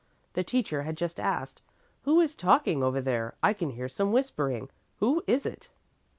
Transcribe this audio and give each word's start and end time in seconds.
The 0.33 0.43
teacher 0.43 0.81
had 0.81 0.97
just 0.97 1.19
asked: 1.19 1.61
'Who 2.05 2.21
is 2.21 2.35
talking 2.35 2.81
over 2.81 2.99
there? 3.01 3.35
I 3.43 3.53
can 3.53 3.69
hear 3.69 3.87
some 3.87 4.11
whispering. 4.11 4.71
Who 4.99 5.23
is 5.27 5.45
it?' 5.45 5.69